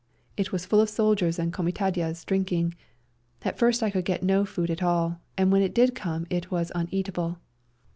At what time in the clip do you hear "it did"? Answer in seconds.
5.61-5.93